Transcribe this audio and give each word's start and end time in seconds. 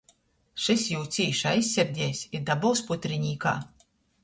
Šys 0.67 0.85
jū 0.93 1.01
cīši 1.17 1.45
aizsirdejs 1.51 2.23
i 2.39 2.43
dabovs 2.51 2.85
putrinīkā. 2.91 3.57